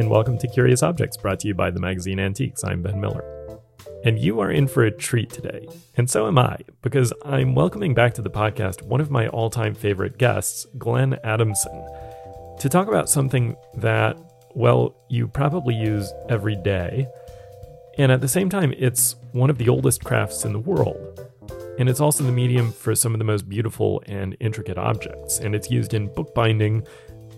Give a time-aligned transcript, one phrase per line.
[0.00, 2.64] and welcome to Curious Objects, brought to you by the magazine Antiques.
[2.64, 3.60] I'm Ben Miller.
[4.02, 7.92] And you are in for a treat today, and so am I, because I'm welcoming
[7.92, 11.86] back to the podcast one of my all time favorite guests, Glenn Adamson,
[12.60, 14.16] to talk about something that,
[14.54, 17.06] well, you probably use every day,
[17.98, 21.20] and at the same time, it's one of the oldest crafts in the world.
[21.78, 25.54] And it's also the medium for some of the most beautiful and intricate objects, and
[25.54, 26.86] it's used in bookbinding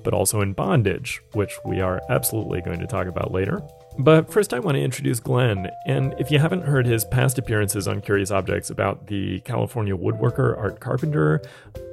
[0.03, 3.63] but also in bondage, which we are absolutely going to talk about later.
[3.99, 5.71] But first, I want to introduce Glenn.
[5.87, 10.57] And if you haven't heard his past appearances on Curious Objects about the California woodworker
[10.57, 11.43] Art Carpenter,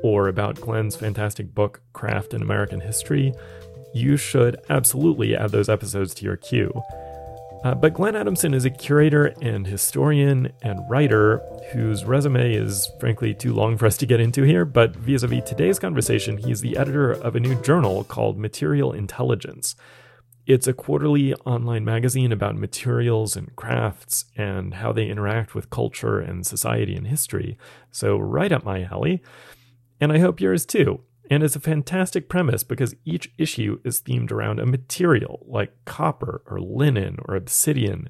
[0.02, 3.34] or about Glenn's fantastic book, Craft in American History,
[3.94, 6.71] you should absolutely add those episodes to your queue.
[7.63, 11.40] Uh, but Glenn Adamson is a curator and historian and writer
[11.73, 14.63] whose resume is frankly too long for us to get into here.
[14.63, 18.93] But vis a vis today's conversation, he's the editor of a new journal called Material
[18.93, 19.76] Intelligence.
[20.48, 26.18] It's a quarterly online magazine about materials and crafts and how they interact with culture
[26.18, 27.57] and society and history.
[27.91, 29.21] So, right up my alley.
[29.99, 31.02] And I hope yours too.
[31.30, 36.41] And it's a fantastic premise because each issue is themed around a material like copper
[36.48, 38.10] or linen or obsidian.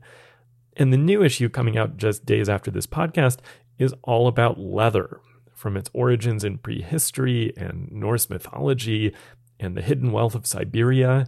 [0.77, 3.39] And the new issue coming out just days after this podcast
[3.77, 5.19] is all about leather,
[5.53, 9.13] from its origins in prehistory and Norse mythology
[9.59, 11.27] and the hidden wealth of Siberia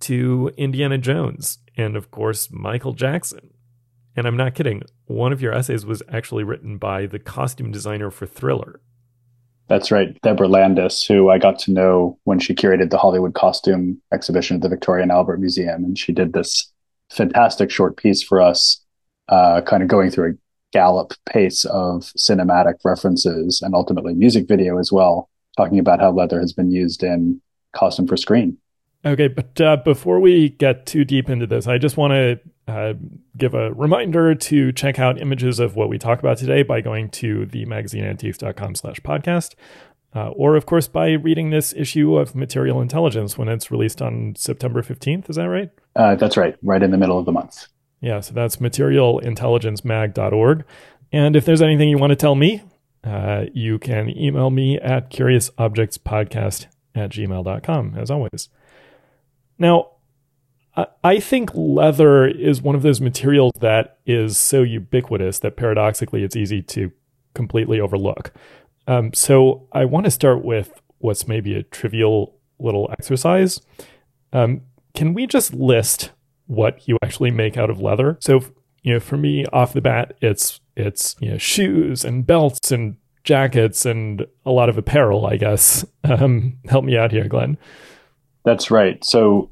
[0.00, 3.50] to Indiana Jones and, of course, Michael Jackson.
[4.14, 8.10] And I'm not kidding, one of your essays was actually written by the costume designer
[8.10, 8.80] for Thriller,
[9.72, 14.02] that's right, Deborah Landis, who I got to know when she curated the Hollywood costume
[14.12, 15.82] exhibition at the Victoria and Albert Museum.
[15.82, 16.70] And she did this
[17.08, 18.84] fantastic short piece for us,
[19.30, 20.34] uh, kind of going through a
[20.74, 26.38] gallop pace of cinematic references and ultimately music video as well, talking about how leather
[26.38, 27.40] has been used in
[27.74, 28.58] costume for screen.
[29.06, 32.94] Okay, but uh, before we get too deep into this, I just want to uh,
[33.36, 37.10] give a reminder to check out images of what we talk about today by going
[37.10, 39.54] to themagazineantiques.com slash podcast.
[40.14, 44.34] Uh, or, of course, by reading this issue of Material Intelligence when it's released on
[44.36, 45.30] September 15th.
[45.30, 45.70] Is that right?
[45.96, 47.66] Uh, that's right, right in the middle of the month.
[48.02, 50.64] Yeah, so that's materialintelligencemag.org.
[51.12, 52.62] And if there's anything you want to tell me,
[53.04, 58.48] uh, you can email me at curiousobjectspodcast at gmail.com, as always.
[59.58, 59.92] Now,
[61.04, 66.36] I think leather is one of those materials that is so ubiquitous that paradoxically it's
[66.36, 66.90] easy to
[67.34, 68.32] completely overlook.
[68.86, 73.60] Um, so I want to start with what's maybe a trivial little exercise.
[74.32, 74.62] Um,
[74.94, 76.10] can we just list
[76.46, 78.16] what you actually make out of leather?
[78.20, 78.40] So
[78.82, 82.96] you know, for me, off the bat, it's it's you know shoes and belts and
[83.24, 85.26] jackets and a lot of apparel.
[85.26, 85.84] I guess.
[86.04, 87.56] Um, help me out here, Glenn.
[88.44, 89.02] That's right.
[89.04, 89.50] So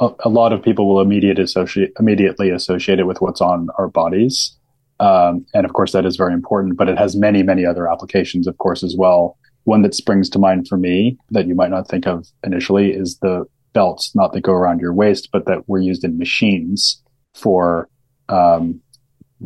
[0.00, 3.88] a, a lot of people will immediate associate, immediately associate it with what's on our
[3.88, 4.56] bodies.
[4.98, 8.46] Um, and of course, that is very important, but it has many, many other applications,
[8.46, 9.36] of course, as well.
[9.64, 13.18] One that springs to mind for me that you might not think of initially is
[13.18, 17.02] the belts, not that go around your waist, but that were used in machines
[17.34, 17.88] for
[18.28, 18.80] um,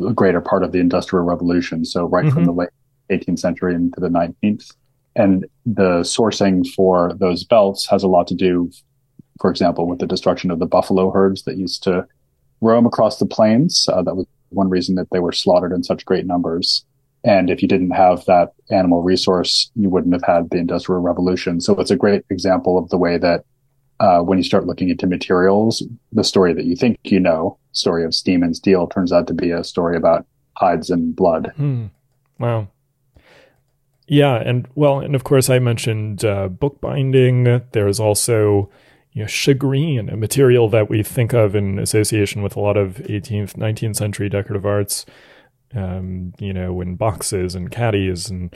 [0.07, 1.83] a greater part of the Industrial Revolution.
[1.83, 2.33] So, right mm-hmm.
[2.33, 2.69] from the late
[3.11, 4.73] 18th century into the 19th.
[5.15, 8.71] And the sourcing for those belts has a lot to do,
[9.41, 12.07] for example, with the destruction of the buffalo herds that used to
[12.61, 13.89] roam across the plains.
[13.91, 16.85] Uh, that was one reason that they were slaughtered in such great numbers.
[17.23, 21.59] And if you didn't have that animal resource, you wouldn't have had the Industrial Revolution.
[21.59, 23.43] So it's a great example of the way that
[23.99, 28.03] uh, when you start looking into materials, the story that you think you know, story
[28.03, 30.25] of steam and steel, turns out to be a story about
[30.57, 31.51] hides and blood.
[31.55, 31.87] Hmm.
[32.39, 32.67] Wow.
[34.07, 37.61] Yeah, and well, and of course, I mentioned uh, bookbinding.
[37.71, 38.69] There's also
[39.13, 42.95] you know, shagreen, a material that we think of in association with a lot of
[42.95, 45.05] 18th, 19th century decorative arts.
[45.73, 48.53] Um, you know, in boxes and caddies and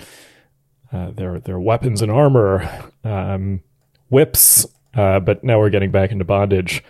[0.92, 2.70] uh, their their weapons and armor,
[3.04, 3.62] um,
[4.10, 4.66] whips.
[4.94, 6.84] Uh, but now we're getting back into bondage.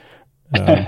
[0.53, 0.85] Um,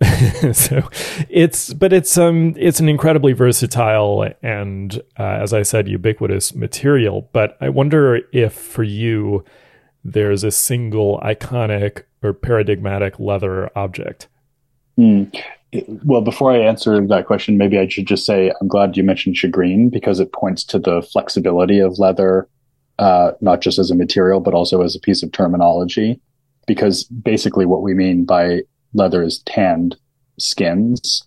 [0.52, 0.88] so
[1.28, 7.28] it's but it's um it's an incredibly versatile and uh, as I said ubiquitous material.
[7.32, 9.44] But I wonder if for you
[10.12, 14.28] there's a single iconic or paradigmatic leather object.
[14.98, 15.34] Mm.
[16.04, 19.36] Well, before I answer that question, maybe I should just say I'm glad you mentioned
[19.36, 22.48] shagreen because it points to the flexibility of leather,
[22.98, 26.20] uh, not just as a material, but also as a piece of terminology.
[26.66, 28.62] Because basically, what we mean by
[28.94, 29.96] leather is tanned
[30.38, 31.22] skins,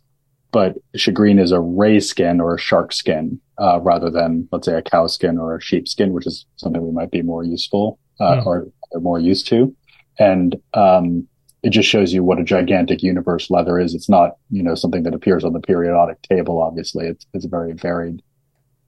[0.52, 4.74] but shagreen is a ray skin or a shark skin uh, rather than, let's say,
[4.74, 8.00] a cow skin or a sheep skin, which is something we might be more useful
[8.19, 8.45] uh, mm.
[8.45, 9.75] or they're more used to.
[10.18, 11.27] And um,
[11.63, 13.94] it just shows you what a gigantic universe leather is.
[13.94, 16.62] It's not, you know, something that appears on the periodic table.
[16.62, 18.21] Obviously, it's it's a very varied,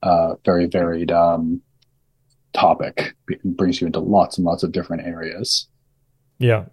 [0.02, 1.60] uh, very varied um,
[2.52, 3.14] topic.
[3.28, 5.68] It brings you into lots and lots of different areas.
[6.38, 6.64] Yeah.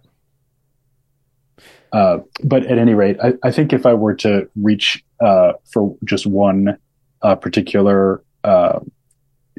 [1.92, 5.96] Uh, but at any rate, I, I, think if I were to reach uh, for
[6.04, 6.78] just one
[7.22, 8.78] uh, particular uh,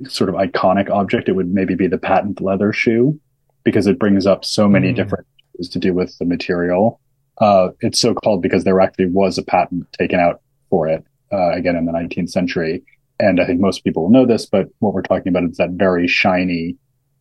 [0.07, 3.19] sort of iconic object, it would maybe be the patent leather shoe
[3.63, 4.95] because it brings up so many mm.
[4.95, 6.99] different is to do with the material.
[7.39, 11.51] Uh, it's so called because there actually was a patent taken out for it, uh,
[11.51, 12.83] again in the 19th century.
[13.19, 15.71] And I think most people will know this, but what we're talking about is that
[15.71, 16.75] very shiny,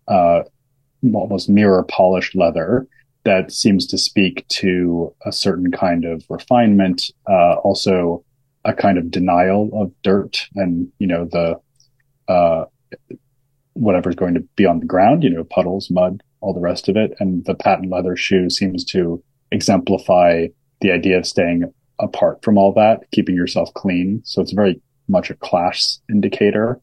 [0.09, 0.43] uh,
[1.13, 2.87] almost mirror polished leather
[3.25, 8.25] that seems to speak to a certain kind of refinement, uh, also
[8.65, 11.61] a kind of denial of dirt and, you know, the,
[12.31, 12.65] uh,
[13.75, 16.97] whatever's going to be on the ground, you know, puddles, mud, all the rest of
[16.97, 17.15] it.
[17.19, 20.47] And the patent leather shoe seems to exemplify
[20.81, 24.23] the idea of staying apart from all that, keeping yourself clean.
[24.25, 26.81] So it's very much a class indicator,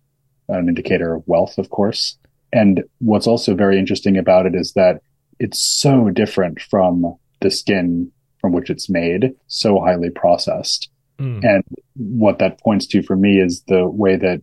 [0.50, 2.18] an indicator of wealth, of course.
[2.52, 5.02] And what's also very interesting about it is that
[5.40, 10.90] it's so different from the skin from which it's made, so highly processed.
[11.20, 11.44] Mm.
[11.44, 11.64] And
[11.96, 14.42] what that points to for me is the way that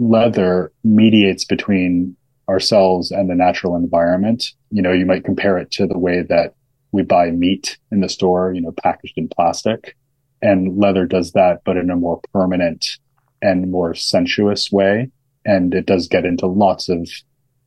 [0.00, 2.16] leather mediates between
[2.48, 4.44] ourselves and the natural environment.
[4.70, 6.54] You know, you might compare it to the way that
[6.90, 9.96] we buy meat in the store, you know, packaged in plastic.
[10.42, 12.98] And leather does that, but in a more permanent
[13.42, 15.10] and more sensuous way.
[15.44, 17.08] And it does get into lots of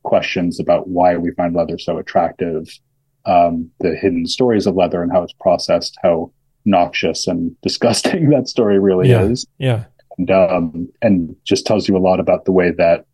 [0.02, 2.68] questions about why we find leather so attractive,
[3.26, 6.32] um, the hidden stories of leather and how it's processed, how
[6.64, 9.46] noxious and disgusting that story really yeah, is.
[9.58, 9.84] Yeah.
[10.18, 13.06] And, um, and just tells you a lot about the way that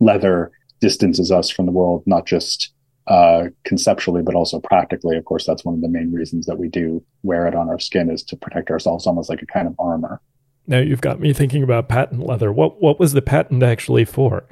[0.00, 0.50] leather
[0.80, 2.72] distances us from the world, not just
[3.06, 5.16] uh, conceptually, but also practically.
[5.16, 7.78] Of course, that's one of the main reasons that we do wear it on our
[7.78, 10.20] skin is to protect ourselves, almost like a kind of armor.
[10.66, 12.52] Now you've got me thinking about patent leather.
[12.52, 14.44] What what was the patent actually for?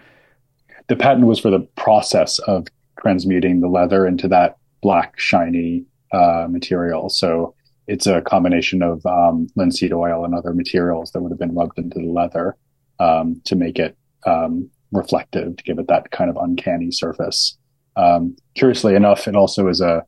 [0.88, 2.66] The patent was for the process of
[3.00, 7.08] transmuting the leather into that black, shiny uh, material.
[7.08, 7.54] So
[7.88, 11.78] it's a combination of um, linseed oil and other materials that would have been rubbed
[11.78, 12.54] into the leather
[13.00, 13.96] um, to make it
[14.26, 17.56] um, reflective to give it that kind of uncanny surface.
[17.96, 20.04] Um, curiously enough, it also is a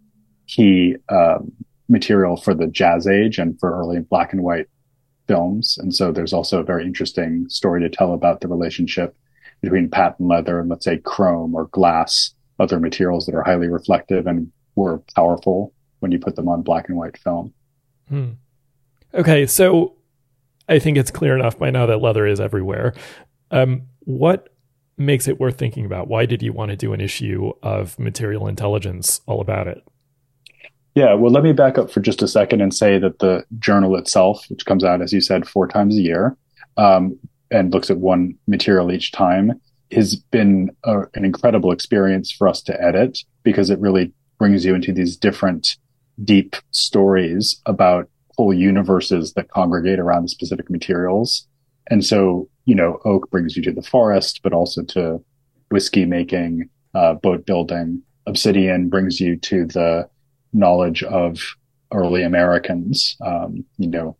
[0.46, 1.50] key um,
[1.88, 4.66] material for the jazz age and for early black and white
[5.26, 5.78] films.
[5.78, 9.16] And so there's also a very interesting story to tell about the relationship
[9.62, 14.26] between patent leather and let's say chrome or glass, other materials that are highly reflective
[14.26, 17.54] and were powerful when you put them on black and white film.
[18.10, 18.32] Hmm.
[19.14, 19.96] Okay, so
[20.68, 22.92] I think it's clear enough by now that leather is everywhere.
[23.50, 24.50] Um, what
[25.00, 26.08] makes it worth thinking about.
[26.08, 29.82] Why did you want to do an issue of material intelligence all about it?
[30.94, 33.96] Yeah, well, let me back up for just a second and say that the journal
[33.96, 36.36] itself, which comes out, as you said, four times a year,
[36.76, 37.18] um,
[37.50, 39.58] and looks at one material each time,
[39.90, 44.74] has been a, an incredible experience for us to edit because it really brings you
[44.74, 45.76] into these different
[46.24, 51.46] deep stories about whole universes that congregate around specific materials.
[51.90, 55.20] And so you know, oak brings you to the forest, but also to
[55.72, 58.00] whiskey making, uh, boat building.
[58.26, 60.08] Obsidian brings you to the
[60.52, 61.40] knowledge of
[61.92, 64.16] early Americans, um, you know,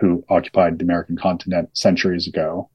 [0.00, 2.70] who occupied the American continent centuries ago,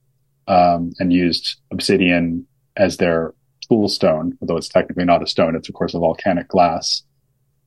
[0.47, 2.45] um, and used obsidian
[2.77, 3.33] as their
[3.67, 5.55] tool stone, although it's technically not a stone.
[5.55, 7.01] It's of course a volcanic glass.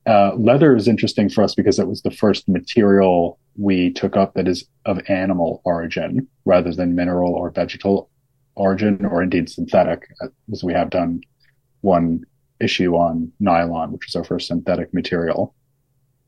[0.09, 4.33] Uh, leather is interesting for us because it was the first material we took up
[4.33, 8.09] that is of animal origin rather than mineral or vegetal
[8.55, 10.07] origin or indeed synthetic,
[10.51, 11.21] as we have done
[11.81, 12.25] one
[12.59, 15.53] issue on nylon, which was our first synthetic material.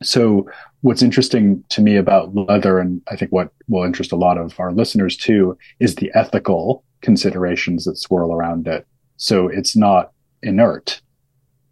[0.04, 0.48] So
[0.82, 4.60] what's interesting to me about leather, and I think what will interest a lot of
[4.60, 8.86] our listeners too, is the ethical considerations that swirl around it.
[9.18, 10.12] So it's not
[10.44, 11.01] inert.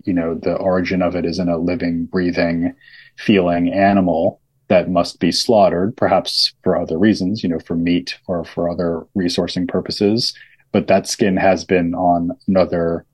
[0.09, 2.73] You know, the origin of it is in a living, breathing,
[3.15, 8.43] feeling animal that must be slaughtered, perhaps for other reasons, you know, for meat or
[8.43, 10.33] for other resourcing purposes.
[10.71, 13.05] But that skin has been on another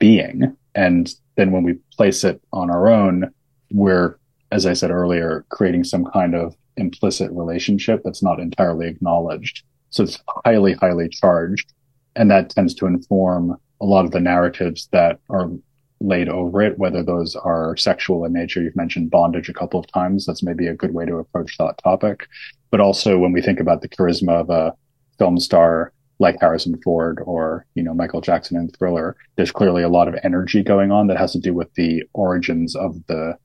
[0.00, 0.56] being.
[0.74, 3.32] And then when we place it on our own,
[3.70, 4.16] we're,
[4.50, 9.62] as I said earlier, creating some kind of implicit relationship that's not entirely acknowledged.
[9.90, 11.72] So it's highly, highly charged.
[12.16, 15.52] And that tends to inform a lot of the narratives that are
[16.00, 18.62] laid over it, whether those are sexual in nature.
[18.62, 20.26] You've mentioned bondage a couple of times.
[20.26, 22.28] That's maybe a good way to approach that topic.
[22.70, 24.74] But also when we think about the charisma of a
[25.18, 29.88] film star like Harrison Ford or, you know, Michael Jackson in Thriller, there's clearly a
[29.88, 33.36] lot of energy going on that has to do with the origins of the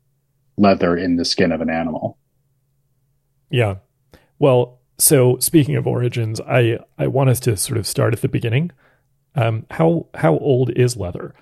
[0.58, 2.18] leather in the skin of an animal.
[3.50, 3.76] Yeah.
[4.40, 8.28] Well, so speaking of origins, I I want us to sort of start at the
[8.28, 8.72] beginning.
[9.36, 11.34] Um, how how old is leather?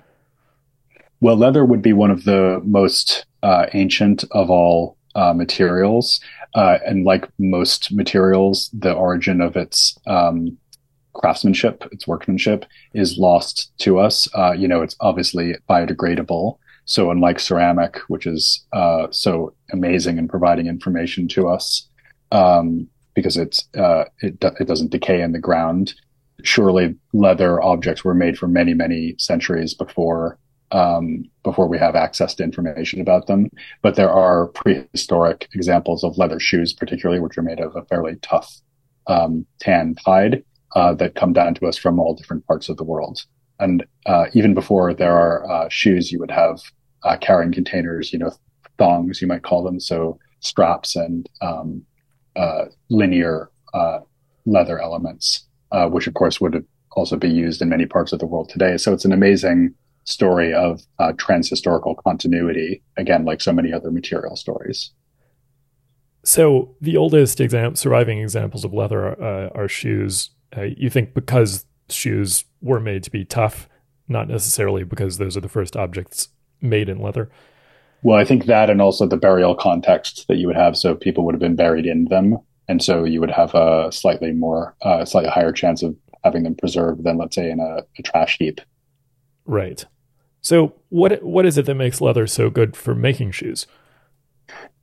[1.21, 6.19] Well, leather would be one of the most uh, ancient of all uh, materials,
[6.55, 10.57] uh, and like most materials, the origin of its um,
[11.13, 14.27] craftsmanship, its workmanship, is lost to us.
[14.35, 16.57] Uh, you know, it's obviously biodegradable.
[16.85, 21.87] So, unlike ceramic, which is uh, so amazing in providing information to us,
[22.31, 25.93] um, because it's uh, it it doesn't decay in the ground.
[26.43, 30.39] Surely, leather objects were made for many many centuries before
[30.71, 33.49] um, before we have access to information about them.
[33.81, 38.15] But there are prehistoric examples of leather shoes, particularly, which are made of a fairly
[38.21, 38.61] tough
[39.07, 40.43] um, tan hide
[40.75, 43.23] uh, that come down to us from all different parts of the world.
[43.59, 46.61] And uh, even before there are uh, shoes, you would have
[47.03, 48.31] uh, carrying containers, you know,
[48.77, 49.79] thongs, you might call them.
[49.79, 51.83] So straps and um,
[52.35, 53.49] uh, linear
[54.45, 58.49] leather elements, which of course would also be used in many parts of the world
[58.49, 58.77] today.
[58.77, 64.35] So it's an amazing story of uh, transhistorical continuity, again, like so many other material
[64.35, 64.91] stories.
[66.23, 70.29] So the oldest exam- surviving examples of leather uh, are shoes.
[70.55, 73.67] Uh, you think because shoes were made to be tough,
[74.07, 76.29] not necessarily because those are the first objects
[76.61, 77.29] made in leather.
[78.03, 81.23] Well, I think that, and also the burial context that you would have, so people
[81.25, 85.05] would have been buried in them, and so you would have a slightly more, uh,
[85.05, 88.61] slightly higher chance of having them preserved than, let's say, in a, a trash heap.
[89.45, 89.85] Right.
[90.41, 93.67] So what what is it that makes leather so good for making shoes?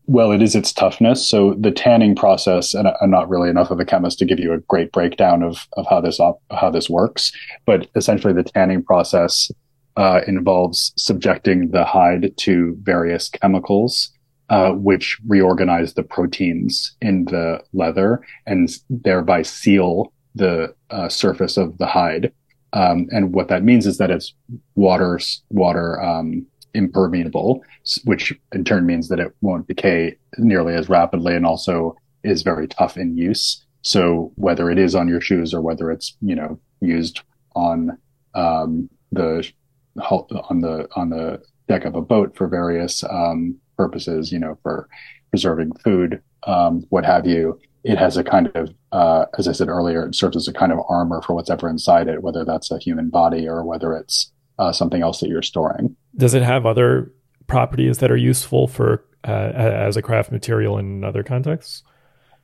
[0.07, 1.29] Well, it is its toughness.
[1.29, 4.55] So the tanning process, and I'm not really enough of a chemist to give you
[4.55, 7.31] a great breakdown of, of how this op- how this works,
[7.67, 9.50] but essentially the tanning process
[9.99, 14.11] uh, involves subjecting the hide to various chemicals,
[14.49, 21.77] uh, which reorganize the proteins in the leather and thereby seal the uh, surface of
[21.79, 22.33] the hide.
[22.73, 24.35] Um, and what that means is that it's
[24.75, 25.19] water
[25.51, 27.63] water um, impermeable,
[28.05, 32.69] which in turn means that it won't decay nearly as rapidly, and also is very
[32.69, 33.65] tough in use.
[33.83, 37.23] So whether it is on your shoes or whether it's you know used
[37.55, 37.97] on
[38.35, 39.51] um, the
[39.97, 44.89] on the on the deck of a boat for various um, purposes, you know, for
[45.31, 49.68] preserving food, um, what have you, it has a kind of, uh, as I said
[49.68, 52.70] earlier, it serves as a kind of armor for what's ever inside it, whether that's
[52.70, 55.97] a human body or whether it's uh, something else that you're storing.
[56.16, 57.12] Does it have other
[57.47, 61.82] properties that are useful for uh, as a craft material in other contexts?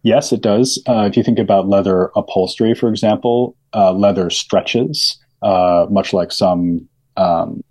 [0.03, 0.83] Yes, it does.
[0.87, 6.31] Uh, if you think about leather upholstery, for example, uh, leather stretches, uh, much like
[6.31, 6.87] some,
[7.17, 7.65] um,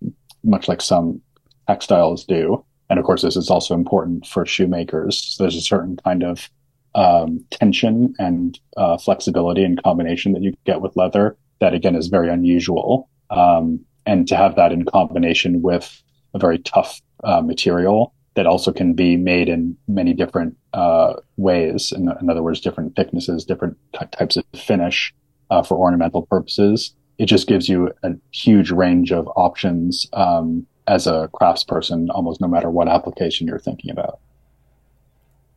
[0.44, 1.22] much like some
[1.68, 2.64] textiles do.
[2.90, 5.18] And of course, this is also important for shoemakers.
[5.18, 6.50] So there's a certain kind of
[6.96, 12.08] um, tension and uh, flexibility and combination that you get with leather that again is
[12.08, 13.10] very unusual.
[13.30, 18.72] Um, and to have that in combination with a very tough uh, material that also
[18.72, 21.92] can be made in many different uh, ways.
[21.92, 25.14] In, in, other words, different thicknesses, different t- types of finish
[25.50, 26.96] uh, for ornamental purposes.
[27.18, 32.48] It just gives you a huge range of options um, as a craftsperson, almost no
[32.48, 34.20] matter what application you're thinking about.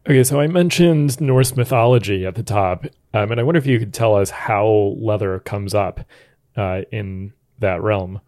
[0.08, 3.80] Okay, so I mentioned Norse mythology at the top, um, and I wonder if you
[3.80, 5.98] could tell us how leather comes up
[6.56, 8.20] uh, in that realm.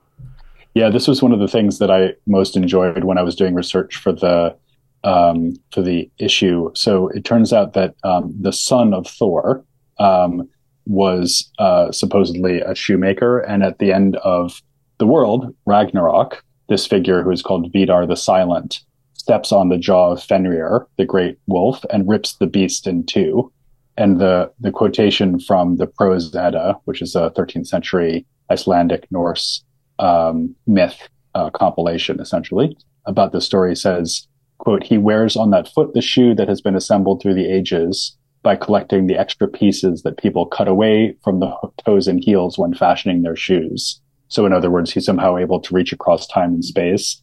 [0.74, 3.54] Yeah, this was one of the things that I most enjoyed when I was doing
[3.54, 4.56] research for the
[5.04, 6.72] um, for the issue.
[6.74, 9.64] So it turns out that um, the son of Thor
[10.00, 10.48] um,
[10.84, 14.60] was uh, supposedly a shoemaker, and at the end of
[14.98, 18.80] the world, Ragnarok, this figure who is called Vidar the Silent
[19.28, 23.52] steps on the jaw of Fenrir, the great wolf, and rips the beast in two.
[23.98, 29.62] And the, the quotation from the Prose Edda, which is a 13th century Icelandic Norse
[29.98, 35.92] um, myth uh, compilation, essentially, about the story says, quote, he wears on that foot
[35.92, 40.16] the shoe that has been assembled through the ages by collecting the extra pieces that
[40.16, 41.52] people cut away from the
[41.84, 44.00] toes and heels when fashioning their shoes.
[44.28, 47.22] So in other words, he's somehow able to reach across time and space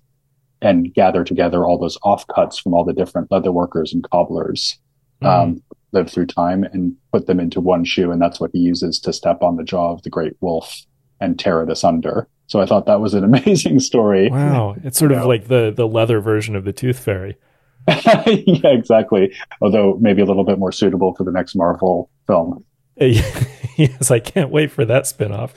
[0.61, 4.79] and gather together all those offcuts from all the different leather workers and cobblers
[5.21, 5.27] mm.
[5.27, 8.11] um, live through time and put them into one shoe.
[8.11, 10.85] And that's what he uses to step on the jaw of the great wolf
[11.19, 12.27] and tear it asunder.
[12.47, 14.29] So I thought that was an amazing story.
[14.29, 14.75] Wow.
[14.83, 15.27] It's sort you of know.
[15.27, 17.37] like the, the leather version of the tooth fairy.
[17.87, 19.33] yeah, exactly.
[19.61, 22.63] Although maybe a little bit more suitable for the next Marvel film.
[22.97, 25.51] yes, I can't wait for that spinoff.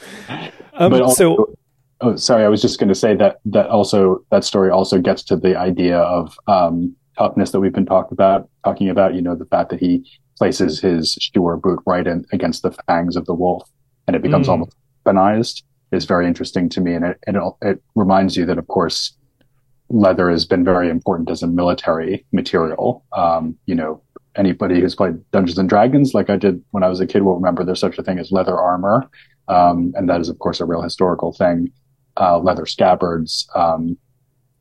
[0.75, 1.59] Um, but also, so
[2.01, 2.45] Oh, sorry.
[2.45, 5.57] I was just going to say that that also that story also gets to the
[5.59, 9.71] idea of um, toughness that we've been talked about, talking about, you know, the fact
[9.71, 13.69] that he places his shoe or boot right in, against the fangs of the wolf
[14.09, 14.53] and it becomes mm.
[14.53, 14.75] almost
[15.05, 15.63] weaponized
[15.93, 16.95] is very interesting to me.
[16.95, 19.15] And it, it, it reminds you that, of course,
[19.91, 23.05] leather has been very important as a military material.
[23.13, 24.03] Um, you know,
[24.35, 27.35] anybody who's played Dungeons and Dragons, like I did when I was a kid, will
[27.35, 29.09] remember there's such a thing as leather armor.
[29.49, 31.71] Um, and that is, of course, a real historical thing.
[32.21, 33.97] Uh, leather scabbards, um,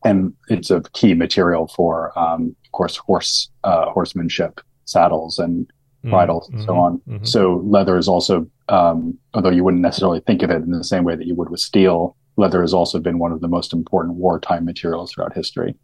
[0.04, 6.12] and it's a key material for, um, of course, horse uh, horsemanship, saddles, and mm-hmm.
[6.12, 6.58] bridles, mm-hmm.
[6.58, 7.02] and so on.
[7.08, 7.26] Mm-hmm.
[7.26, 11.04] So leather is also, um, although you wouldn't necessarily think of it in the same
[11.04, 14.16] way that you would with steel, leather has also been one of the most important
[14.16, 15.76] wartime materials throughout history.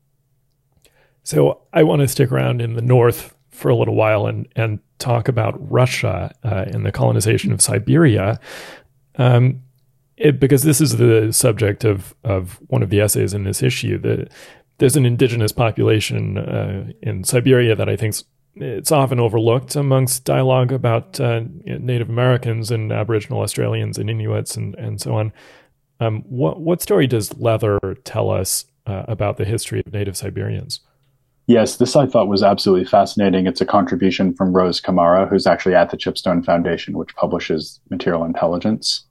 [1.24, 4.80] So I want to stick around in the north for a little while and and
[5.00, 8.40] talk about Russia uh, and the colonization of Siberia,
[9.18, 9.62] um,
[10.18, 13.98] it, because this is the subject of of one of the essays in this issue.
[14.00, 14.32] That
[14.78, 18.16] there's an indigenous population uh, in Siberia that I think
[18.56, 24.76] it's often overlooked amongst dialogue about uh, Native Americans and Aboriginal Australians and Inuits and
[24.76, 25.34] and so on.
[26.00, 30.82] Um, what what story does leather tell us uh, about the history of Native Siberians?
[31.48, 33.48] Yes, this I thought was absolutely fascinating.
[33.48, 38.24] It's a contribution from Rose Kamara, who's actually at the Chipstone Foundation, which publishes material
[38.24, 39.04] intelligence.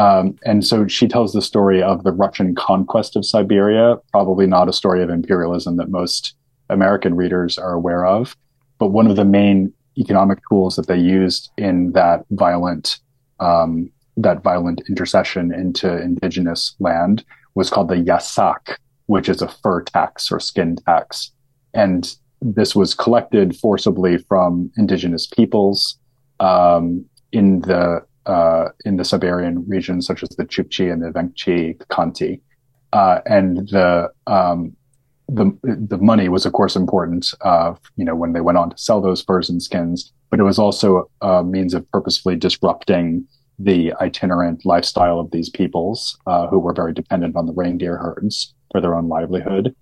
[0.00, 4.66] Um, and so she tells the story of the Russian conquest of Siberia, probably not
[4.66, 6.34] a story of imperialism that most
[6.70, 8.34] American readers are aware of,
[8.78, 12.98] but one of the main economic tools that they used in that violent
[13.40, 17.22] um, that violent intercession into indigenous land
[17.54, 21.30] was called the yasak, which is a fur tax or skin tax.
[21.74, 25.98] And this was collected forcibly from indigenous peoples
[26.38, 31.76] um, in the uh, in the Siberian regions, such as the Chukchi and the Vengchi,
[31.88, 32.40] Khanty,
[32.92, 34.76] uh, and the um,
[35.28, 37.32] the the money was, of course, important.
[37.42, 40.44] Uh, you know, when they went on to sell those furs and skins, but it
[40.44, 43.26] was also a means of purposefully disrupting
[43.58, 48.54] the itinerant lifestyle of these peoples uh, who were very dependent on the reindeer herds
[48.72, 49.74] for their own livelihood.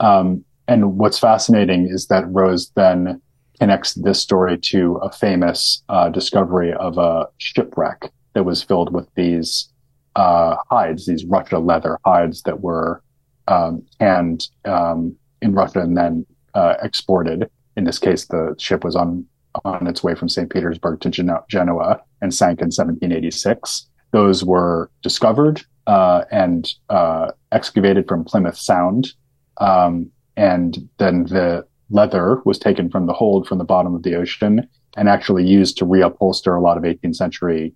[0.00, 3.20] Um, and what's fascinating is that Rose then
[3.62, 9.08] connects this story to a famous uh, discovery of a shipwreck that was filled with
[9.14, 9.68] these
[10.16, 13.00] uh, hides, these Russia leather hides that were
[13.46, 17.48] um, tanned um, in Russia and then uh, exported.
[17.76, 19.24] In this case, the ship was on
[19.64, 20.50] on its way from St.
[20.50, 23.88] Petersburg to Geno- Genoa and sank in 1786.
[24.10, 29.12] Those were discovered uh, and uh, excavated from Plymouth Sound.
[29.58, 34.16] Um, and then the leather was taken from the hold from the bottom of the
[34.16, 37.74] ocean and actually used to reupholster a lot of 18th century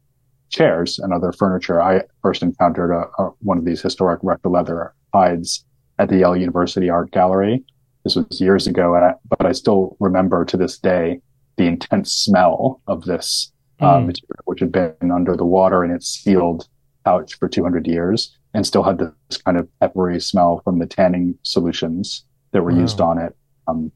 [0.49, 1.83] chairs and other furniture.
[1.83, 5.65] I first encountered a, a, one of these historic Russia leather hides
[5.99, 7.65] at the Yale University Art Gallery.
[8.05, 11.21] This was years ago, I, but I still remember to this day
[11.57, 14.07] the intense smell of this uh, mm.
[14.07, 16.69] material, which had been under the water in its sealed
[17.05, 21.39] pouch for 200 years and still had this kind of peppery smell from the tanning
[21.43, 22.79] solutions that were wow.
[22.79, 23.37] used on it
[23.69, 23.93] um,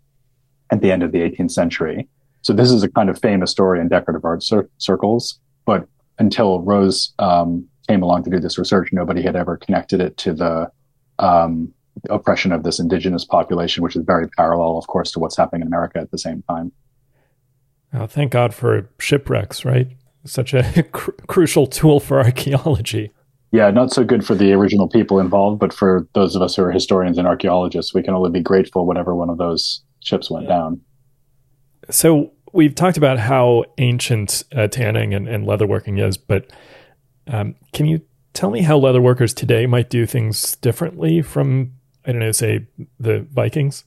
[0.70, 2.08] at the end of the 18th century.
[2.42, 5.86] So this is a kind of famous story in decorative art cir- circles, but
[6.18, 10.32] until Rose um, came along to do this research, nobody had ever connected it to
[10.32, 10.70] the
[11.18, 11.72] um,
[12.08, 15.66] oppression of this indigenous population, which is very parallel, of course, to what's happening in
[15.66, 16.72] America at the same time.
[17.92, 19.88] Oh, thank God for shipwrecks, right?
[20.24, 23.10] Such a cr- crucial tool for archaeology.
[23.52, 26.62] Yeah, not so good for the original people involved, but for those of us who
[26.62, 30.48] are historians and archaeologists, we can only be grateful whenever one of those ships went
[30.48, 30.80] down.
[31.90, 36.50] So we've talked about how ancient uh, tanning and, and leatherworking is, but
[37.26, 38.00] um, can you
[38.32, 41.72] tell me how leatherworkers today might do things differently from,
[42.04, 42.66] I don't know, say
[42.98, 43.84] the Vikings?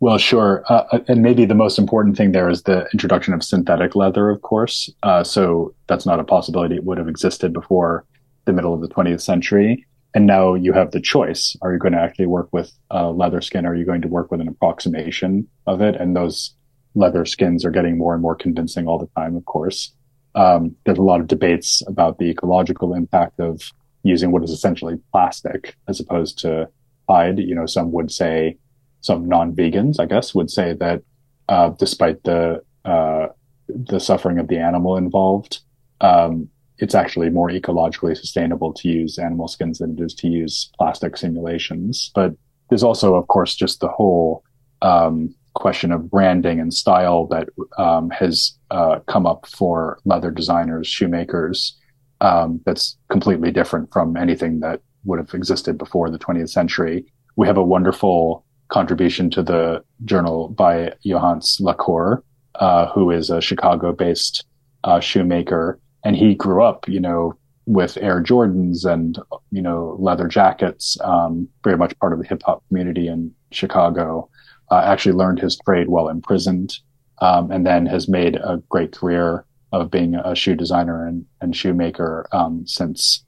[0.00, 0.64] Well, sure.
[0.68, 4.30] Uh, uh, and maybe the most important thing there is the introduction of synthetic leather,
[4.30, 4.88] of course.
[5.02, 6.76] Uh, so that's not a possibility.
[6.76, 8.06] It would have existed before
[8.46, 9.86] the middle of the 20th century.
[10.14, 11.56] And now you have the choice.
[11.62, 13.64] Are you going to actually work with uh, leather skin?
[13.64, 15.94] Are you going to work with an approximation of it?
[15.96, 16.54] And those
[16.94, 19.94] leather skins are getting more and more convincing all the time, of course.
[20.34, 23.62] Um, there's a lot of debates about the ecological impact of
[24.02, 26.68] using what is essentially plastic as opposed to
[27.08, 27.38] hide.
[27.38, 28.58] You know, some would say,
[29.02, 31.02] some non-vegans, I guess, would say that
[31.48, 33.28] uh, despite the uh,
[33.68, 35.60] the suffering of the animal involved,
[36.00, 36.48] um,
[36.80, 41.16] it's actually more ecologically sustainable to use animal skins than it is to use plastic
[41.16, 42.10] simulations.
[42.14, 42.32] But
[42.68, 44.42] there's also, of course, just the whole
[44.80, 50.86] um, question of branding and style that um, has uh, come up for leather designers,
[50.86, 51.76] shoemakers.
[52.22, 57.04] Um, that's completely different from anything that would have existed before the 20th century.
[57.36, 62.22] We have a wonderful contribution to the journal by Johannes Lacour,
[62.54, 64.44] uh, who is a Chicago-based
[64.84, 67.36] uh, shoemaker, and he grew up, you know,
[67.66, 69.18] with Air Jordans and
[69.52, 74.28] you know leather jackets, um, very much part of the hip hop community in Chicago.
[74.70, 76.78] Uh, actually learned his trade while imprisoned,
[77.20, 81.56] um, and then has made a great career of being a shoe designer and, and
[81.56, 83.24] shoemaker um, since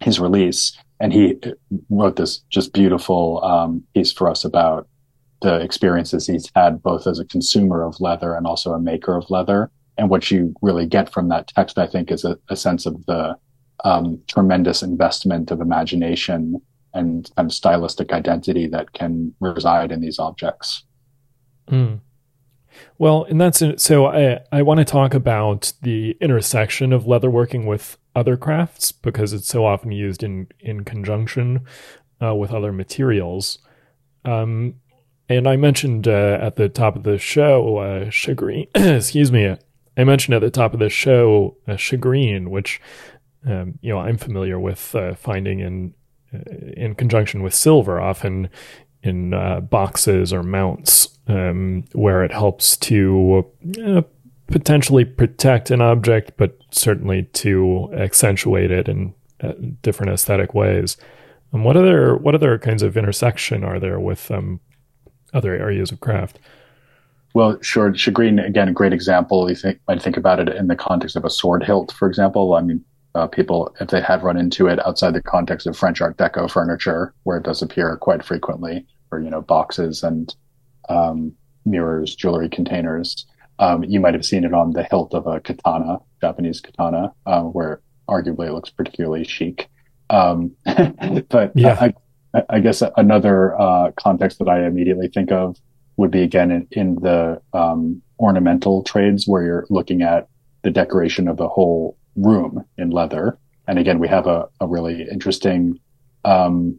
[0.00, 0.76] his release.
[1.00, 1.36] And he
[1.90, 4.88] wrote this just beautiful um, piece for us about
[5.40, 9.30] the experiences he's had both as a consumer of leather and also a maker of
[9.30, 9.70] leather.
[9.98, 13.04] And what you really get from that text, I think, is a, a sense of
[13.06, 13.36] the
[13.84, 16.60] um, tremendous investment of imagination
[16.94, 20.84] and kind of stylistic identity that can reside in these objects.
[21.70, 22.00] Mm.
[22.98, 24.06] Well, and that's so.
[24.06, 29.48] I I want to talk about the intersection of leatherworking with other crafts because it's
[29.48, 31.64] so often used in in conjunction
[32.22, 33.58] uh, with other materials.
[34.24, 34.74] Um,
[35.28, 38.10] and I mentioned uh, at the top of the show, uh,
[38.74, 39.56] excuse me.
[39.98, 42.80] I mentioned at the top of the show, uh, shagreen, which
[43.44, 45.94] um, you know I'm familiar with uh, finding in
[46.32, 46.38] uh,
[46.76, 48.48] in conjunction with silver, often
[49.02, 53.44] in uh, boxes or mounts, um, where it helps to
[53.84, 54.02] uh,
[54.46, 60.96] potentially protect an object, but certainly to accentuate it in uh, different aesthetic ways.
[61.52, 64.60] Um, what other what other kinds of intersection are there with um,
[65.34, 66.38] other areas of craft?
[67.38, 67.92] Well, sure.
[67.92, 69.48] Shagreen, again, a great example.
[69.48, 72.54] You think might think about it in the context of a sword hilt, for example.
[72.54, 76.00] I mean, uh, people, if they had run into it outside the context of French
[76.00, 80.34] Art Deco furniture, where it does appear quite frequently, or you know, boxes and
[80.88, 81.32] um,
[81.64, 83.24] mirrors, jewelry containers.
[83.60, 87.42] Um, you might have seen it on the hilt of a katana, Japanese katana, uh,
[87.42, 89.68] where arguably it looks particularly chic.
[90.10, 90.56] Um,
[91.28, 91.92] but yeah.
[92.34, 95.56] I, I, guess another uh, context that I immediately think of
[95.98, 100.28] would be again in, in the um, ornamental trades, where you're looking at
[100.62, 103.38] the decoration of the whole room in leather.
[103.66, 105.78] And again, we have a, a really interesting
[106.24, 106.78] um,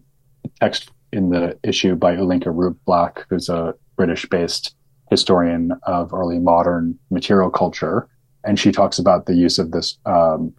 [0.59, 4.75] text in the issue by Ulinka Rublack, who's a British based
[5.09, 8.07] historian of early modern material culture.
[8.43, 10.53] And she talks about the use of this, um,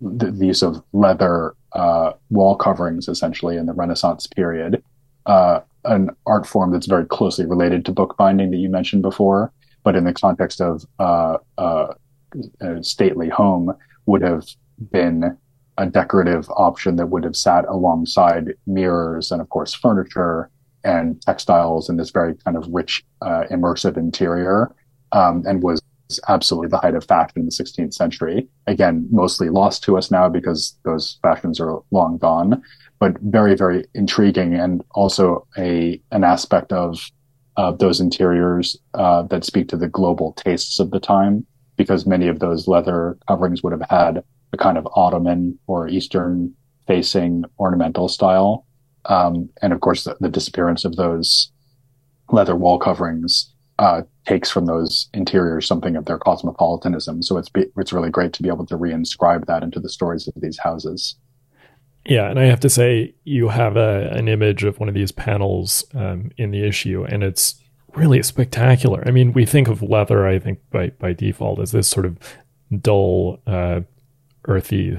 [0.00, 4.82] the, the, use of leather uh, wall coverings essentially in the Renaissance period,
[5.26, 9.96] uh, an art form that's very closely related to bookbinding that you mentioned before, but
[9.96, 11.94] in the context of uh, uh
[12.60, 13.72] a stately home
[14.06, 14.46] would have
[14.90, 15.36] been
[15.78, 20.50] a decorative option that would have sat alongside mirrors and, of course, furniture
[20.84, 24.74] and textiles in this very kind of rich, uh, immersive interior,
[25.12, 25.80] um, and was
[26.28, 28.48] absolutely the height of fashion in the 16th century.
[28.66, 32.62] Again, mostly lost to us now because those fashions are long gone,
[33.02, 37.10] but very, very intriguing and also a an aspect of
[37.56, 41.44] uh, those interiors uh, that speak to the global tastes of the time
[41.76, 46.54] because many of those leather coverings would have had a kind of Ottoman or Eastern
[46.86, 48.64] facing ornamental style.
[49.06, 51.50] Um, and of course, the, the, disappearance of those
[52.30, 57.24] leather wall coverings uh, takes from those interiors something of their cosmopolitanism.
[57.24, 60.28] So it's be, it's really great to be able to reinscribe that into the stories
[60.28, 61.16] of these houses.
[62.04, 65.12] Yeah, and I have to say, you have a, an image of one of these
[65.12, 67.62] panels um, in the issue, and it's
[67.94, 69.04] really spectacular.
[69.06, 72.18] I mean, we think of leather, I think, by, by default as this sort of
[72.80, 73.82] dull, uh,
[74.46, 74.98] earthy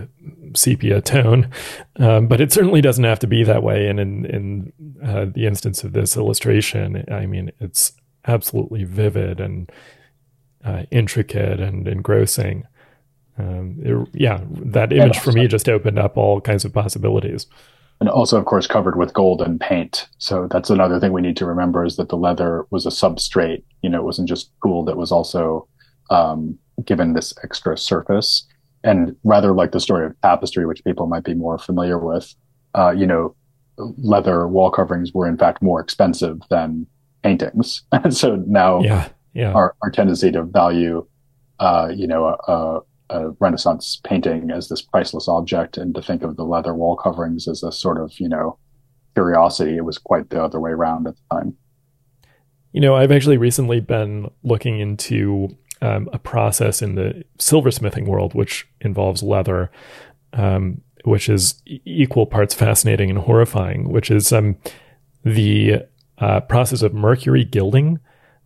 [0.55, 1.49] sepia tone,
[1.97, 3.87] um, but it certainly doesn't have to be that way.
[3.87, 7.91] And in, in uh, the instance of this illustration, I mean, it's
[8.25, 9.69] absolutely vivid and
[10.63, 12.63] uh, intricate and engrossing.
[13.37, 17.47] Um, it, yeah, that image for me just opened up all kinds of possibilities.
[17.99, 20.07] And also of course covered with gold and paint.
[20.17, 23.63] So that's another thing we need to remember is that the leather was a substrate.
[23.81, 25.67] You know it wasn't just gold; it was also
[26.09, 28.45] um, given this extra surface.
[28.83, 32.35] And rather like the story of tapestry which people might be more familiar with
[32.75, 33.35] uh, you know
[33.77, 36.85] leather wall coverings were in fact more expensive than
[37.23, 37.83] paintings.
[37.91, 39.53] And so now yeah, yeah.
[39.53, 41.07] Our, our tendency to value
[41.59, 42.81] uh, you know a, a
[43.13, 47.47] a Renaissance painting as this priceless object and to think of the leather wall coverings
[47.47, 48.57] as a sort of, you know,
[49.13, 49.77] curiosity.
[49.77, 51.57] It was quite the other way around at the time.
[52.71, 58.33] You know, I've actually recently been looking into um, a process in the silversmithing world
[58.33, 59.69] which involves leather,
[60.33, 64.57] um, which is equal parts fascinating and horrifying, which is um,
[65.23, 65.83] the
[66.17, 67.99] uh, process of mercury gilding,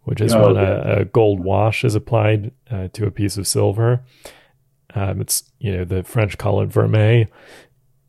[0.04, 3.48] which is oh, when a, a, gold wash is applied uh, to a piece of
[3.48, 4.04] silver.
[4.96, 7.28] Um, it's you know the French call it vermeil,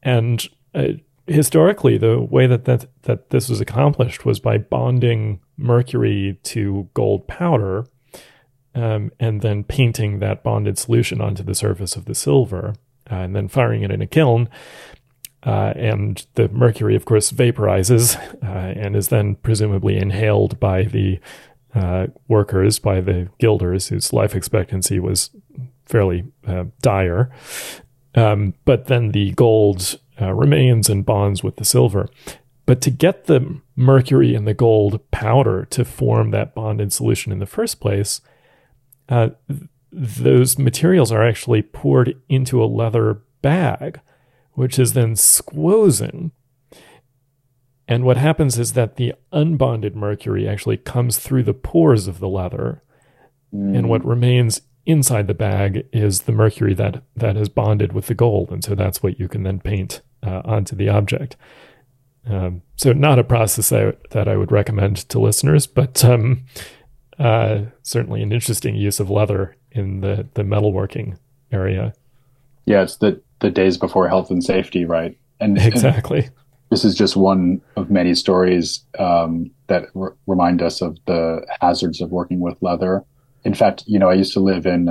[0.02, 0.92] and uh,
[1.28, 7.26] historically, the way that, that that this was accomplished was by bonding mercury to gold
[7.28, 7.86] powder,
[8.74, 12.74] um, and then painting that bonded solution onto the surface of the silver,
[13.10, 14.48] uh, and then firing it in a kiln.
[15.44, 21.20] Uh, and the mercury, of course, vaporizes uh, and is then presumably inhaled by the
[21.74, 25.30] uh, workers, by the gilders, whose life expectancy was
[25.88, 27.30] fairly uh, dire.
[28.14, 32.08] Um, but then the gold uh, remains and bonds with the silver.
[32.66, 37.38] But to get the mercury and the gold powder to form that bonded solution in
[37.38, 38.20] the first place,
[39.08, 39.30] uh,
[39.90, 44.00] those materials are actually poured into a leather bag,
[44.52, 46.32] which is then squozen.
[47.86, 52.28] And what happens is that the unbonded mercury actually comes through the pores of the
[52.28, 52.82] leather.
[53.54, 53.78] Mm.
[53.78, 58.14] And what remains inside the bag is the mercury that, that is bonded with the
[58.14, 58.50] gold.
[58.50, 61.36] And so that's what you can then paint uh, onto the object.
[62.26, 66.46] Um, so not a process that, that I would recommend to listeners, but um,
[67.18, 71.18] uh, certainly an interesting use of leather in the, the metalworking
[71.52, 71.92] area.
[72.64, 75.16] Yeah, it's the, the days before health and safety, right?
[75.38, 76.24] And exactly.
[76.24, 76.32] And
[76.70, 82.00] this is just one of many stories um, that r- remind us of the hazards
[82.00, 83.04] of working with leather.
[83.44, 84.88] In fact, you know, I used to live in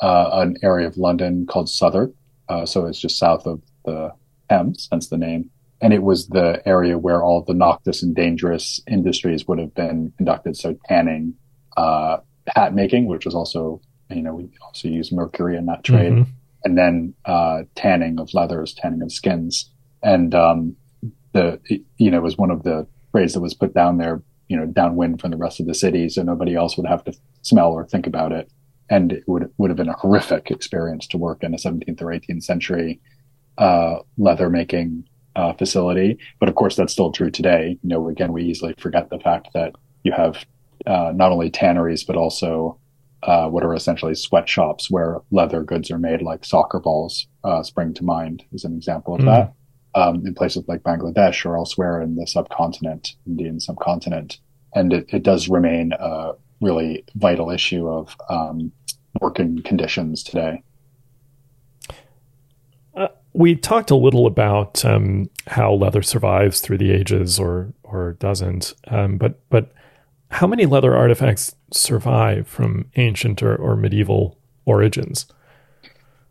[0.00, 2.12] uh, an area of London called Southwark,
[2.48, 4.12] uh, so it's just south of the
[4.48, 5.50] Thames, hence the name.
[5.80, 10.12] And it was the area where all the noxious and dangerous industries would have been
[10.16, 10.56] conducted.
[10.56, 11.34] So tanning,
[11.76, 16.12] uh, hat making, which was also, you know, we also use mercury in that trade.
[16.12, 16.30] Mm-hmm.
[16.64, 19.70] And then, uh, tanning of leathers, tanning of skins.
[20.02, 20.76] And, um,
[21.32, 21.60] the,
[21.98, 25.20] you know, was one of the trades that was put down there, you know, downwind
[25.20, 26.08] from the rest of the city.
[26.08, 27.12] So nobody else would have to
[27.48, 28.50] smell or think about it.
[28.90, 32.06] And it would, would have been a horrific experience to work in a 17th or
[32.06, 33.00] 18th century
[33.58, 35.04] uh, leather making
[35.36, 36.18] uh, facility.
[36.40, 37.78] But of course, that's still true today.
[37.82, 40.44] You know, again, we easily forget the fact that you have
[40.86, 42.78] uh, not only tanneries but also
[43.24, 47.92] uh, what are essentially sweatshops where leather goods are made, like soccer balls, uh, spring
[47.94, 49.26] to mind as an example of mm.
[49.26, 49.52] that.
[49.94, 54.38] Um, in places like Bangladesh or elsewhere in the subcontinent, Indian subcontinent,
[54.74, 58.72] and it, it does remain a really vital issue of um,
[59.20, 60.62] working conditions today
[63.38, 68.74] we talked a little about um, how leather survives through the ages or or doesn't,
[68.88, 69.72] um, but but
[70.30, 75.26] how many leather artifacts survive from ancient or, or medieval origins?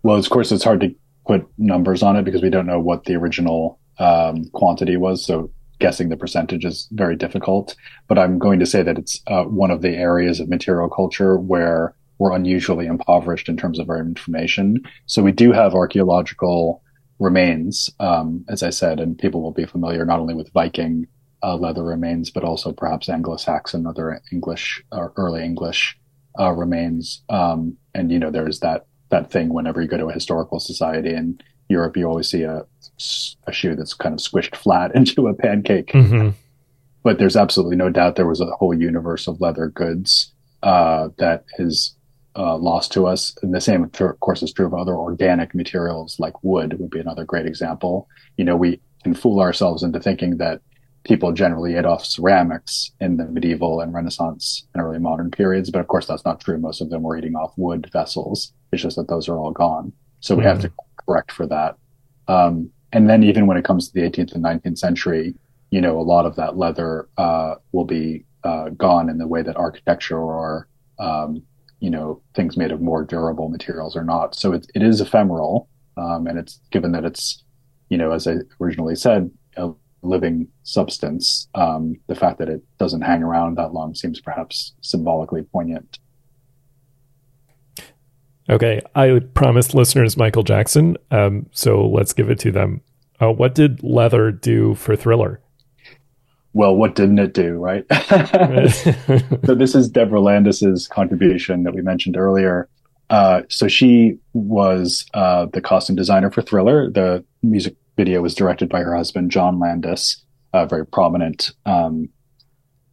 [0.03, 0.93] Well, of course, it's hard to
[1.25, 5.25] put numbers on it because we don't know what the original um, quantity was.
[5.25, 7.75] So guessing the percentage is very difficult.
[8.07, 11.37] But I'm going to say that it's uh, one of the areas of material culture
[11.37, 14.81] where we're unusually impoverished in terms of our information.
[15.05, 16.81] So we do have archaeological
[17.19, 21.07] remains, um, as I said, and people will be familiar not only with Viking
[21.43, 25.97] uh, leather remains, but also perhaps Anglo-Saxon, other English or early English
[26.39, 27.21] uh, remains.
[27.29, 31.13] Um, and you know, there's that that thing whenever you go to a historical society
[31.13, 32.65] in Europe, you always see a
[33.45, 35.87] a shoe that's kind of squished flat into a pancake.
[35.87, 36.29] Mm-hmm.
[37.03, 41.45] But there's absolutely no doubt there was a whole universe of leather goods uh, that
[41.57, 41.95] is
[42.35, 43.35] uh, lost to us.
[43.41, 46.99] And the same, of course, is true of other organic materials like wood would be
[46.99, 48.07] another great example.
[48.37, 50.61] You know, we can fool ourselves into thinking that
[51.03, 55.69] people generally ate off ceramics in the medieval and Renaissance and early modern periods.
[55.71, 56.57] But of course, that's not true.
[56.57, 58.51] Most of them were eating off wood vessels.
[58.73, 59.93] It's just that those are all gone.
[60.19, 60.47] So we mm.
[60.47, 60.71] have to
[61.07, 61.75] correct for that.
[62.27, 65.35] Um, and then even when it comes to the 18th and 19th century,
[65.71, 69.41] you know, a lot of that leather, uh, will be, uh, gone in the way
[69.41, 70.67] that architecture or,
[70.99, 71.43] um,
[71.79, 74.35] you know things made of more durable materials are not.
[74.35, 77.43] So it, it is ephemeral, um, and it's given that it's
[77.89, 81.47] you know as I originally said a living substance.
[81.55, 85.99] Um, the fact that it doesn't hang around that long seems perhaps symbolically poignant.
[88.49, 92.81] Okay, I promised listeners Michael Jackson, um, so let's give it to them.
[93.19, 95.41] Uh, what did leather do for Thriller?
[96.57, 97.85] well, what didn't it do, right?
[99.45, 102.67] so this is Deborah Landis's contribution that we mentioned earlier.
[103.11, 106.89] Uh, so she was uh, the costume designer for Thriller.
[106.89, 112.09] The music video was directed by her husband, John Landis, a very prominent, um,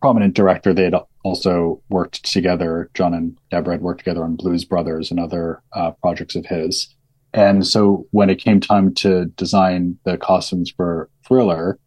[0.05, 0.75] prominent director.
[0.75, 2.91] They had also worked together.
[2.93, 6.95] John and Deborah had worked together on Blues Brothers and other uh, projects of his.
[7.33, 11.79] And so when it came time to design the costumes for Thriller,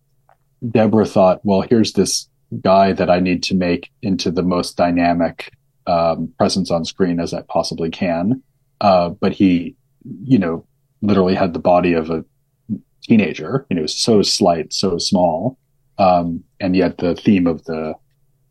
[0.68, 2.28] Deborah thought, well, here's this
[2.62, 5.52] guy that I need to make into the most dynamic
[5.86, 8.42] um, presence on screen as I possibly can.
[8.82, 9.76] Uh, but he,
[10.24, 10.66] you know,
[11.04, 12.26] literally had the body of a
[13.04, 13.68] teenager.
[13.70, 15.60] You know, so slight, so small,
[16.00, 17.94] um, and yet the theme of the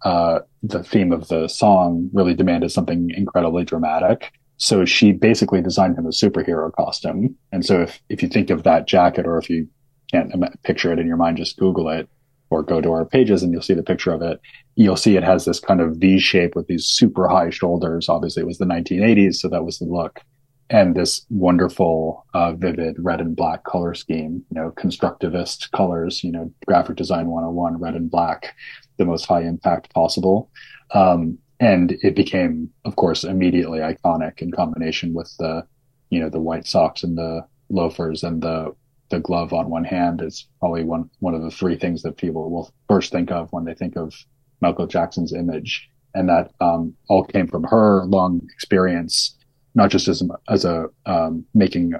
[0.07, 4.31] uh, the theme of the song really demanded something incredibly dramatic.
[4.57, 7.35] So she basically designed him a superhero costume.
[7.51, 9.67] And so if if you think of that jacket, or if you
[10.13, 12.09] can't picture it in your mind, just Google it
[12.51, 14.41] or go to our pages and you'll see the picture of it.
[14.77, 18.09] You'll see it has this kind of V shape with these super high shoulders.
[18.09, 20.21] Obviously, it was the 1980s, so that was the look
[20.71, 26.33] and this wonderful, uh, vivid red and black color scheme, you know, constructivist colors, you
[26.33, 28.55] know, graphic design 101, red and black,
[28.97, 30.51] the most high impact possible.
[30.93, 35.67] Um, and it became, of course, immediately iconic in combination with the,
[36.11, 38.75] you know, the white socks and the loafers and the,
[39.11, 42.51] the glove on one hand is probably one, one of the three things that people
[42.51, 44.13] will first think of when they think of
[44.61, 45.89] Michael Jackson's image.
[46.13, 49.37] And that, um, all came from her long experience
[49.77, 51.93] not just as, as a um, making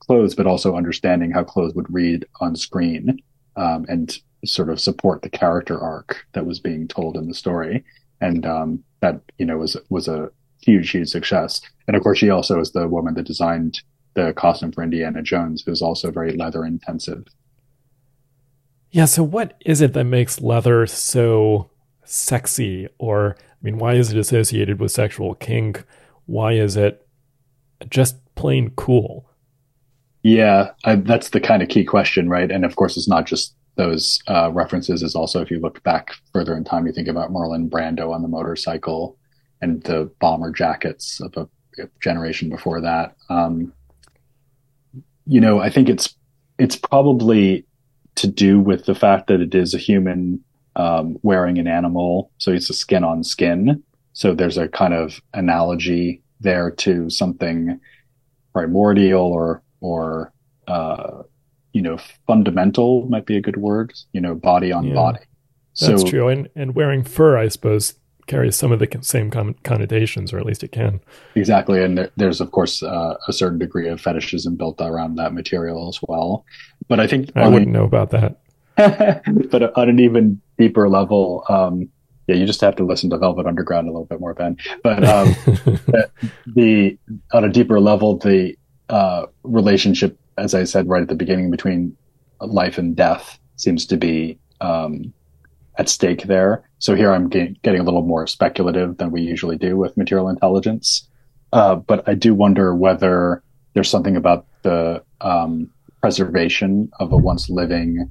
[0.00, 3.18] clothes, but also understanding how clothes would read on screen
[3.56, 7.84] um, and sort of support the character arc that was being told in the story.
[8.20, 10.30] And um, that you know was was a
[10.62, 11.60] huge, huge success.
[11.86, 13.80] And of course, she also is the woman that designed
[14.14, 17.24] the costume for Indiana Jones, who's also very leather intensive.
[18.90, 19.04] Yeah.
[19.04, 21.70] So, what is it that makes leather so
[22.04, 22.88] sexy?
[22.98, 25.84] Or, I mean, why is it associated with sexual kink?
[26.26, 27.06] Why is it
[27.90, 29.28] just plain cool?
[30.22, 32.50] Yeah, I, that's the kind of key question, right?
[32.50, 35.02] And of course, it's not just those uh, references.
[35.02, 38.22] Is also if you look back further in time, you think about Marlon Brando on
[38.22, 39.16] the motorcycle
[39.60, 41.48] and the bomber jackets of a,
[41.82, 43.16] a generation before that.
[43.28, 43.72] Um,
[45.26, 46.14] you know, I think it's
[46.58, 47.64] it's probably
[48.16, 50.42] to do with the fact that it is a human
[50.74, 53.82] um, wearing an animal, so it's a skin on skin.
[54.12, 57.80] So there's a kind of analogy there to something
[58.52, 60.32] primordial or or
[60.66, 61.22] uh,
[61.72, 63.92] you know fundamental might be a good word.
[64.12, 65.20] You know, body on yeah, body.
[65.80, 67.94] That's so, true, and and wearing fur, I suppose,
[68.26, 71.00] carries some of the same connotations, or at least it can.
[71.34, 75.34] Exactly, and there, there's of course uh, a certain degree of fetishism built around that
[75.34, 76.44] material as well.
[76.88, 78.40] But I think I wouldn't know about that.
[78.76, 81.88] but on an even deeper level, um,
[82.28, 84.58] yeah, you just have to listen to Velvet Underground a little bit more, Ben.
[84.82, 85.28] But um,
[86.46, 86.96] the
[87.32, 88.54] on a deeper level, the
[88.90, 91.96] uh, relationship, as I said right at the beginning, between
[92.40, 95.12] life and death seems to be um,
[95.78, 96.62] at stake there.
[96.78, 100.28] So here I'm get, getting a little more speculative than we usually do with material
[100.28, 101.08] intelligence.
[101.52, 105.70] Uh, but I do wonder whether there's something about the um,
[106.02, 108.10] preservation of a once living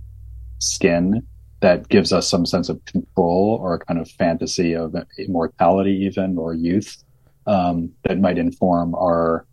[0.59, 1.21] skin
[1.59, 6.37] that gives us some sense of control or a kind of fantasy of immortality even
[6.37, 7.03] or youth
[7.47, 9.45] um, that might inform our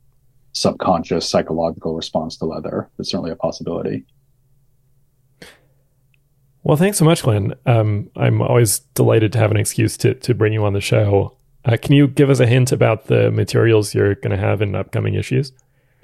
[0.53, 2.89] subconscious psychological response to leather.
[2.99, 4.05] It's certainly a possibility.
[6.63, 7.55] Well, thanks so much, Glenn.
[7.67, 11.37] Um, I'm always delighted to have an excuse to, to bring you on the show.
[11.65, 14.75] Uh, can you give us a hint about the materials you're going to have in
[14.75, 15.53] upcoming issues?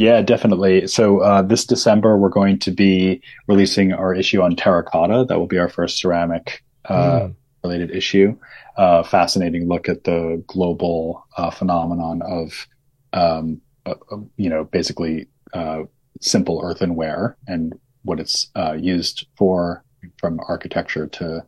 [0.01, 0.87] Yeah, definitely.
[0.87, 5.27] So uh, this December, we're going to be releasing our issue on terracotta.
[5.29, 7.35] That will be our first ceramic uh, mm.
[7.63, 8.35] related issue.
[8.79, 12.67] Uh, fascinating look at the global uh, phenomenon of,
[13.13, 13.93] um, uh,
[14.39, 15.83] you know, basically uh,
[16.23, 19.85] simple earthenware and what it's used for,
[20.17, 21.45] from architecture to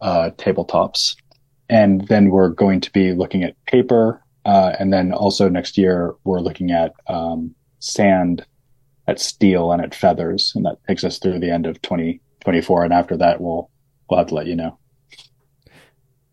[0.00, 1.14] uh tabletops.
[1.68, 4.20] And then we're going to be looking at paper.
[4.44, 7.54] and then also next year, we're looking at um,
[7.84, 8.44] sand,
[9.06, 12.84] at steel, and at feathers, and that takes us through the end of 2024.
[12.84, 13.70] And after that, we'll
[14.08, 14.78] we'll have to let you know.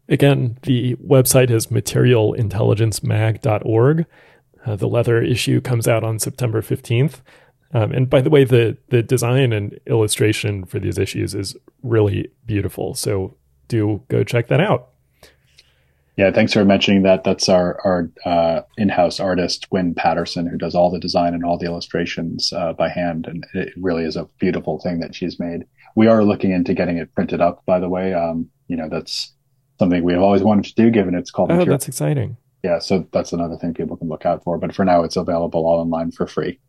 [0.07, 4.05] Again, the website is materialintelligencemag.org.
[4.65, 7.21] Uh, the leather issue comes out on September 15th.
[7.73, 12.29] Um, and by the way, the the design and illustration for these issues is really
[12.45, 12.93] beautiful.
[12.93, 13.37] So
[13.67, 14.89] do go check that out.
[16.21, 17.23] Yeah, thanks for mentioning that.
[17.23, 21.57] That's our our uh, in-house artist, Gwen Patterson, who does all the design and all
[21.57, 25.63] the illustrations uh, by hand, and it really is a beautiful thing that she's made.
[25.95, 28.13] We are looking into getting it printed up, by the way.
[28.13, 29.33] Um, you know, that's
[29.79, 31.49] something we've always wanted to do, given it's called.
[31.49, 31.73] Oh, material.
[31.73, 32.37] that's exciting.
[32.61, 34.59] Yeah, so that's another thing people can look out for.
[34.59, 36.59] But for now, it's available all online for free.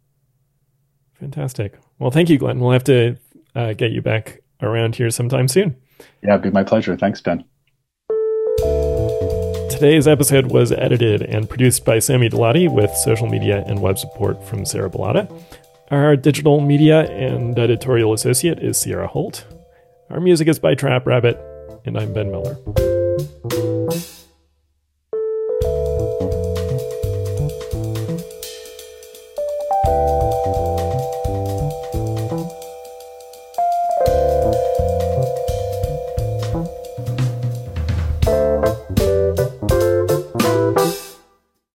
[1.21, 1.79] Fantastic.
[1.99, 2.59] Well, thank you, Glenn.
[2.59, 3.19] We'll have to
[3.55, 5.77] uh, get you back around here sometime soon.
[6.23, 6.97] Yeah, it'd be my pleasure.
[6.97, 7.45] Thanks, Ben.
[9.83, 14.41] Today's episode was edited and produced by Sammy Delati with social media and web support
[14.47, 15.29] from Sarah Bellata.
[15.91, 19.45] Our digital media and editorial associate is Sierra Holt.
[20.09, 21.37] Our music is by Trap Rabbit,
[21.85, 22.57] and I'm Ben Miller.